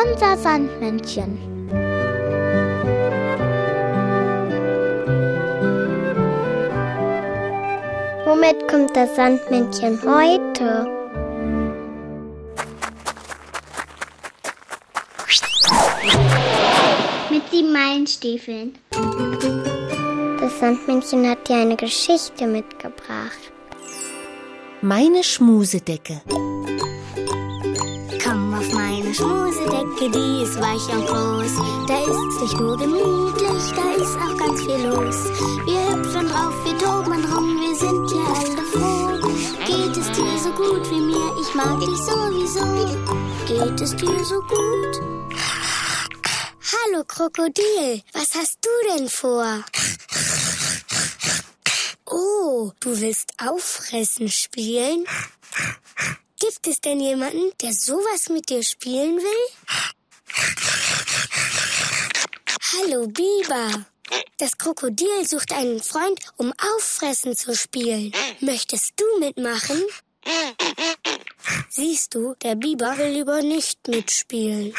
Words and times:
Unser 0.00 0.36
Sandmännchen. 0.36 1.38
Womit 8.24 8.68
kommt 8.68 8.94
das 8.94 9.16
Sandmännchen 9.16 9.98
heute? 10.04 10.86
Mit 17.30 17.42
sieben 17.50 17.72
Meilenstiefeln. 17.72 18.78
Das 20.38 20.60
Sandmännchen 20.60 21.28
hat 21.28 21.48
dir 21.48 21.56
eine 21.56 21.76
Geschichte 21.76 22.46
mitgebracht. 22.46 23.52
Meine 24.80 25.24
Schmusedecke. 25.24 26.20
Komm 28.28 28.52
auf 28.52 28.70
meine 28.72 29.14
Schmusedecke, 29.14 30.10
die 30.10 30.42
ist 30.42 30.60
weich 30.60 30.86
und 30.92 31.06
groß. 31.06 31.54
Da 31.86 31.98
ist 32.02 32.40
nicht 32.42 32.60
nur 32.60 32.76
gemütlich, 32.76 33.72
da 33.74 33.92
ist 33.94 34.16
auch 34.16 34.36
ganz 34.36 34.60
viel 34.60 34.86
los. 34.86 35.24
Wir 35.64 35.96
hüpfen 35.96 36.28
drauf, 36.28 36.52
wir 36.62 36.76
toben 36.76 37.24
rum, 37.24 37.58
wir 37.58 37.74
sind 37.74 38.10
ja 38.10 38.26
alle 38.34 38.64
froh. 38.66 39.28
Geht 39.64 39.96
es 39.96 40.12
dir 40.12 40.38
so 40.40 40.52
gut 40.52 40.90
wie 40.90 41.00
mir? 41.00 41.40
Ich 41.40 41.54
mag 41.54 41.80
dich 41.80 41.96
sowieso. 41.96 42.66
Geht 43.46 43.80
es 43.80 43.96
dir 43.96 44.22
so 44.22 44.42
gut? 44.42 45.00
Hallo 46.70 47.04
Krokodil, 47.06 48.02
was 48.12 48.34
hast 48.34 48.58
du 48.60 48.70
denn 48.92 49.08
vor? 49.08 49.64
Oh, 52.04 52.72
du 52.80 53.00
willst 53.00 53.32
auffressen 53.38 54.28
spielen? 54.28 55.06
Gibt 56.40 56.68
es 56.68 56.80
denn 56.80 57.00
jemanden, 57.00 57.50
der 57.60 57.72
sowas 57.72 58.28
mit 58.28 58.48
dir 58.48 58.62
spielen 58.62 59.16
will? 59.16 59.74
Hallo 62.72 63.08
Biber. 63.08 63.86
Das 64.38 64.56
Krokodil 64.56 65.26
sucht 65.26 65.52
einen 65.52 65.82
Freund, 65.82 66.20
um 66.36 66.52
Auffressen 66.76 67.36
zu 67.36 67.56
spielen. 67.56 68.12
Möchtest 68.40 68.92
du 68.96 69.04
mitmachen? 69.18 69.82
Siehst 71.70 72.14
du, 72.14 72.34
der 72.42 72.54
Biber 72.54 72.96
will 72.98 73.14
lieber 73.14 73.42
nicht 73.42 73.88
mitspielen. 73.88 74.74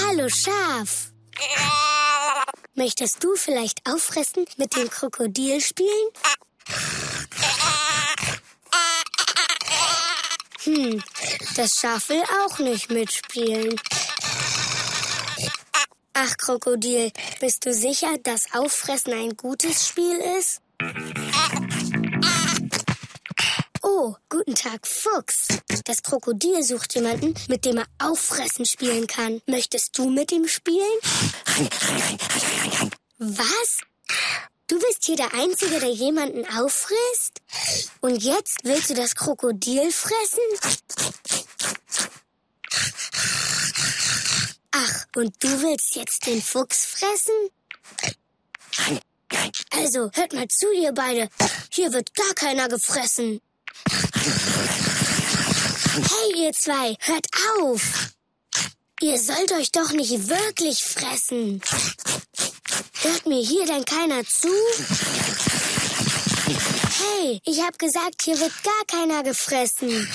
Hallo 0.00 0.28
Schaf. 0.28 1.12
Möchtest 2.74 3.24
du 3.24 3.36
vielleicht 3.36 3.88
auffressen 3.88 4.44
mit 4.58 4.76
dem 4.76 4.90
Krokodil 4.90 5.62
spielen? 5.62 6.08
Hm, 10.66 11.00
das 11.54 11.76
Schaf 11.76 12.08
will 12.08 12.24
auch 12.44 12.58
nicht 12.58 12.90
mitspielen. 12.90 13.80
Ach, 16.12 16.36
Krokodil, 16.38 17.12
bist 17.38 17.64
du 17.64 17.72
sicher, 17.72 18.18
dass 18.24 18.52
Auffressen 18.52 19.12
ein 19.12 19.36
gutes 19.36 19.86
Spiel 19.86 20.18
ist? 20.38 20.60
Oh, 23.80 24.16
guten 24.28 24.56
Tag, 24.56 24.88
Fuchs. 24.88 25.46
Das 25.84 26.02
Krokodil 26.02 26.64
sucht 26.64 26.96
jemanden, 26.96 27.34
mit 27.46 27.64
dem 27.64 27.76
er 27.76 27.86
Auffressen 28.00 28.66
spielen 28.66 29.06
kann. 29.06 29.40
Möchtest 29.46 29.96
du 29.96 30.10
mit 30.10 30.32
ihm 30.32 30.48
spielen? 30.48 30.98
Was? 33.18 33.78
Du 34.68 34.80
bist 34.80 35.04
hier 35.04 35.16
der 35.16 35.32
Einzige, 35.32 35.78
der 35.78 35.90
jemanden 35.90 36.44
auffrisst? 36.44 37.40
Und 38.00 38.22
jetzt 38.22 38.64
willst 38.64 38.90
du 38.90 38.94
das 38.94 39.14
Krokodil 39.14 39.92
fressen? 39.92 40.42
Ach, 44.72 45.04
und 45.14 45.42
du 45.42 45.62
willst 45.62 45.94
jetzt 45.94 46.26
den 46.26 46.42
Fuchs 46.42 46.84
fressen? 46.84 47.50
Also, 49.70 50.10
hört 50.14 50.32
mal 50.32 50.48
zu, 50.48 50.72
ihr 50.72 50.92
beide. 50.92 51.28
Hier 51.70 51.92
wird 51.92 52.12
gar 52.14 52.34
keiner 52.34 52.68
gefressen. 52.68 53.40
Hey, 55.94 56.44
ihr 56.44 56.52
zwei, 56.52 56.96
hört 57.00 57.26
auf! 57.60 58.15
Ihr 59.02 59.18
sollt 59.18 59.52
euch 59.52 59.70
doch 59.72 59.92
nicht 59.92 60.28
wirklich 60.28 60.82
fressen. 60.82 61.60
Hört 63.02 63.26
mir 63.26 63.42
hier 63.42 63.66
denn 63.66 63.84
keiner 63.84 64.24
zu? 64.24 64.48
Hey, 66.98 67.40
ich 67.44 67.60
hab 67.60 67.78
gesagt, 67.78 68.22
hier 68.22 68.40
wird 68.40 68.52
gar 68.62 68.84
keiner 68.86 69.22
gefressen. 69.22 70.08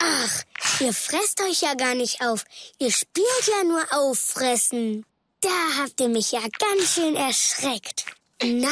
Ach, 0.00 0.42
ihr 0.80 0.92
fresst 0.92 1.40
euch 1.42 1.62
ja 1.62 1.74
gar 1.74 1.94
nicht 1.94 2.20
auf. 2.20 2.44
Ihr 2.78 2.90
spielt 2.90 3.46
ja 3.46 3.64
nur 3.64 3.84
auffressen. 3.92 5.06
Da 5.40 5.48
habt 5.78 6.00
ihr 6.00 6.08
mich 6.08 6.32
ja 6.32 6.40
ganz 6.58 6.94
schön 6.94 7.14
erschreckt. 7.14 8.06
Na, 8.42 8.68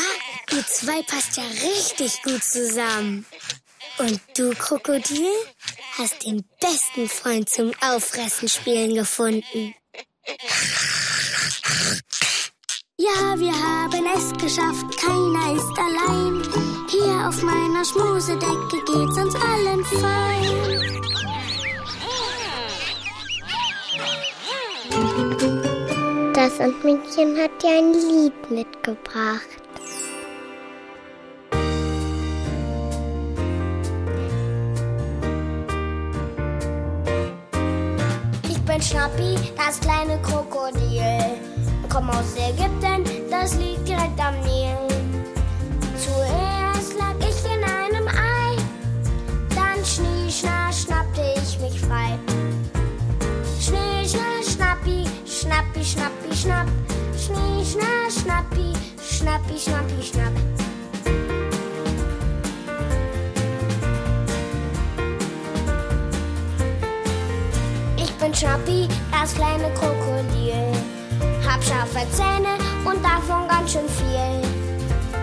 ihr 0.51 0.67
zwei 0.67 1.03
passt 1.03 1.37
ja 1.37 1.45
richtig 1.45 2.23
gut 2.23 2.43
zusammen. 2.43 3.25
Und 3.99 4.21
du, 4.37 4.51
Krokodil, 4.55 5.33
hast 5.99 6.25
den 6.25 6.45
besten 6.61 7.09
Freund 7.09 7.49
zum 7.49 7.73
Auffressen 7.81 8.49
spielen 8.49 8.95
gefunden. 8.95 9.75
Ja, 12.99 13.39
wir 13.39 13.53
haben 13.53 14.07
es 14.15 14.33
geschafft, 14.33 14.97
keiner 14.99 15.55
ist 15.55 15.79
allein. 15.79 16.43
Hier 16.89 17.29
auf 17.29 17.43
meiner 17.43 17.85
Schmusedecke 17.85 18.79
geht's 18.87 19.19
uns 19.19 19.35
allen 19.35 19.85
fein. 19.85 20.87
Das 26.35 26.57
Sandmännchen 26.59 27.39
hat 27.39 27.63
dir 27.63 27.79
ein 27.79 27.93
Lied 27.93 28.51
mitgebracht. 28.51 29.66
Bin 38.77 38.83
Schnappi, 38.83 39.39
das 39.57 39.81
kleine 39.81 40.21
Krokodil. 40.21 41.41
Komm 41.89 42.11
aus 42.11 42.37
Ägypten, 42.37 43.05
das 43.31 43.55
liegt 43.57 43.89
direkt 43.89 44.21
am 44.21 44.35
Nil. 44.41 44.77
Zuerst 45.97 46.93
lag 46.99 47.15
ich 47.21 47.43
in 47.47 47.65
einem 47.65 48.07
Ei, 48.07 48.55
dann 49.55 49.83
schnie, 49.83 50.31
schna, 50.31 50.71
schnappte 50.71 51.23
ich 51.37 51.59
mich 51.59 51.81
frei. 51.81 52.19
Schnee, 53.59 54.07
schna, 54.07 54.43
schnappi, 54.47 55.07
schnappi, 55.25 55.83
schnappi, 55.83 56.37
schnapp. 56.37 56.69
Schnee, 57.17 57.65
schna, 57.65 58.11
schnappi, 58.11 58.75
schnappi, 59.01 59.59
schnappi, 59.59 60.03
schnapp. 60.03 60.36
Schnappi, 68.39 68.87
das 69.11 69.33
kleine 69.33 69.73
Krokodil. 69.73 70.71
Hab 71.49 71.65
scharfe 71.65 72.07
Zähne 72.13 72.59
und 72.85 73.03
davon 73.03 73.49
ganz 73.49 73.73
schön 73.73 73.89
viel. 73.89 74.43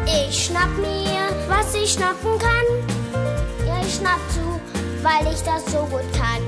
Ich 0.07 0.46
schnapp 0.46 0.75
mir, 0.78 1.29
was 1.47 1.75
ich 1.75 1.91
schnappen 1.94 2.40
kann. 2.40 3.68
Ja, 3.68 3.75
ich 3.85 3.94
schnapp 3.94 4.19
zu, 4.31 4.59
weil 5.03 5.31
ich 5.31 5.41
das 5.44 5.63
so 5.72 5.85
gut 5.91 6.12
kann. 6.13 6.41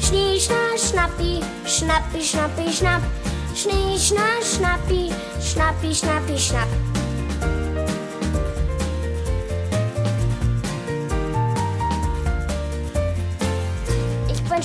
Schnie, 0.00 0.38
schna, 0.38 0.78
schnappi, 0.78 1.40
schnappi, 1.66 2.22
schnappi, 2.22 2.72
schnapp. 2.72 3.02
Schnie, 3.56 3.98
schna, 3.98 4.20
schnappi, 4.40 5.10
schnappi, 5.42 5.94
schnappi, 5.96 6.38
schnapp. 6.38 6.68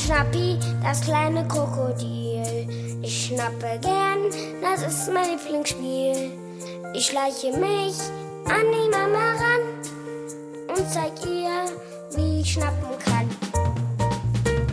Schnappi, 0.05 0.59
das 0.83 0.99
kleine 0.99 1.47
Krokodil. 1.47 2.67
Ich 3.01 3.27
schnappe 3.27 3.79
gern, 3.79 4.19
das 4.61 4.85
ist 4.85 5.09
mein 5.13 5.29
Lieblingsspiel. 5.29 6.29
Ich 6.93 7.05
schleiche 7.05 7.57
mich 7.57 7.95
an 8.43 8.65
die 8.69 8.89
Mama 8.91 9.31
ran 9.31 10.75
und 10.75 10.91
zeig 10.91 11.13
ihr, 11.25 11.71
wie 12.17 12.41
ich 12.41 12.51
schnappen 12.51 12.89
kann. 13.05 13.29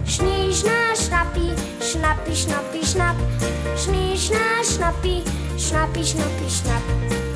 Schnie, 0.05 0.53
schna, 0.53 0.97
schnappi, 0.97 1.53
schnappi, 1.81 2.35
schnappi, 2.35 2.85
schnapp. 2.85 3.17
Schnie, 3.77 4.19
schna, 4.19 4.65
schnappi, 4.65 5.23
schnappi, 5.57 6.05
schnappi, 6.05 6.51
schnapp. 6.51 7.30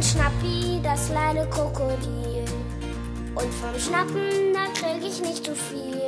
Bin 0.00 0.08
Schnappi, 0.08 0.80
das 0.82 1.10
kleine 1.10 1.46
Krokodil. 1.50 2.46
Und 3.34 3.52
vom 3.52 3.78
Schnappen, 3.78 4.54
da 4.54 4.64
krieg 4.72 5.06
ich 5.06 5.20
nicht 5.20 5.44
zu 5.44 5.54
viel. 5.54 6.00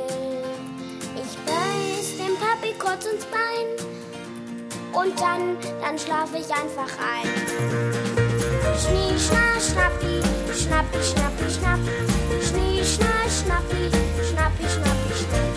Ich 1.15 1.37
beiß 1.45 2.17
dem 2.17 2.35
Papi 2.41 2.73
kurz 2.79 3.05
ins 3.05 3.23
Bein 3.25 3.67
und 4.93 5.19
dann, 5.21 5.57
dann 5.79 5.99
schlafe 5.99 6.37
ich 6.39 6.49
einfach 6.49 6.89
ein. 6.97 7.29
Schnie, 8.81 9.13
schna, 9.15 9.61
schnappi, 9.61 10.23
schnappi, 10.57 10.97
schnappi, 10.97 11.51
schnapp. 11.53 11.79
Schnie, 12.41 12.83
schna, 12.83 13.13
schnappi, 13.29 13.91
schnappi, 14.27 14.65
schnappi, 14.73 15.13
schnapp. 15.21 15.51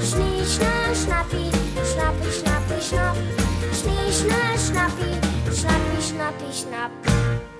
Schnie, 0.00 0.42
schna, 0.46 0.94
schnappi, 1.04 1.50
schnappi, 1.92 2.32
schnappi, 2.32 2.80
schnapp. 2.80 3.16
Schnie, 3.76 4.10
schna, 4.10 4.40
schnappi, 4.56 5.10
schnappi, 5.52 6.02
schnappi, 6.02 6.50
schnapp. 6.50 7.53